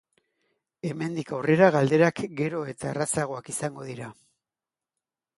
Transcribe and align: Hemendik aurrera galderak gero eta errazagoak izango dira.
Hemendik 0.91 1.33
aurrera 1.39 1.67
galderak 1.75 2.21
gero 2.39 2.61
eta 2.71 2.89
errazagoak 2.93 3.51
izango 3.53 3.85
dira. 3.91 4.09